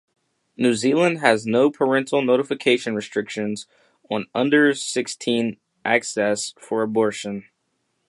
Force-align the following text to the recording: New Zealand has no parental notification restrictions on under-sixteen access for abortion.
New 0.57 0.73
Zealand 0.73 1.19
has 1.19 1.45
no 1.45 1.69
parental 1.69 2.23
notification 2.23 2.95
restrictions 2.95 3.67
on 4.09 4.25
under-sixteen 4.33 5.57
access 5.85 6.55
for 6.57 6.81
abortion. 6.81 7.45